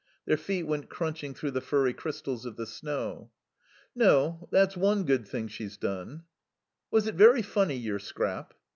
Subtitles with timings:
[0.25, 3.29] Their feet went crunching through the furry crystals of the snow.
[3.93, 4.49] "No.
[4.51, 6.23] That's one good thing she's done."
[6.89, 8.55] "Was it very funny, your scrap?"